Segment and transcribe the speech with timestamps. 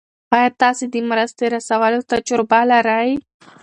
[0.35, 3.11] آیا تاسو د مرستې رسولو تجربه لرئ؟